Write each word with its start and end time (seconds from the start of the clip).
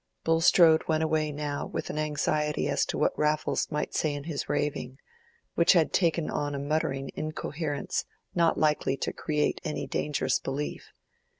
Bulstrode 0.23 0.83
went 0.87 1.03
away 1.03 1.31
now 1.31 1.67
without 1.67 1.99
anxiety 1.99 2.67
as 2.67 2.85
to 2.87 2.97
what 2.97 3.15
Raffles 3.15 3.69
might 3.69 3.93
say 3.93 4.15
in 4.15 4.23
his 4.23 4.49
raving, 4.49 4.97
which 5.53 5.73
had 5.73 5.93
taken 5.93 6.27
on 6.27 6.55
a 6.55 6.57
muttering 6.59 7.11
incoherence 7.13 8.05
not 8.33 8.57
likely 8.57 8.97
to 8.97 9.13
create 9.13 9.61
any 9.63 9.85
dangerous 9.85 10.39
belief. 10.39 10.89